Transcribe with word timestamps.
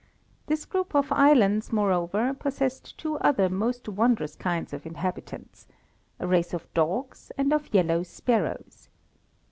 This 0.47 0.65
group 0.65 0.95
of 0.95 1.11
islands, 1.11 1.71
moreover, 1.71 2.33
possessed 2.33 2.97
two 2.97 3.17
other 3.17 3.49
most 3.49 3.87
wondrous 3.87 4.35
kinds 4.35 4.73
of 4.73 4.87
inhabitants 4.87 5.67
a 6.19 6.25
race 6.25 6.55
of 6.55 6.65
dogs 6.73 7.31
and 7.37 7.53
of 7.53 7.71
yellow 7.71 8.01
sparrows. 8.01 8.89